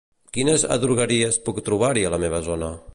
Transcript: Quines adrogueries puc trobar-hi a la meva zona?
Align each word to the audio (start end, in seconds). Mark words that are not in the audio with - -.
Quines 0.37 0.63
adrogueries 0.77 1.39
puc 1.49 1.63
trobar-hi 1.69 2.09
a 2.09 2.17
la 2.17 2.25
meva 2.27 2.43
zona? 2.53 2.77